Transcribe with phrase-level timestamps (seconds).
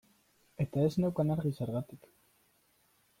[0.63, 2.09] Eta ez neukan argi zergatik.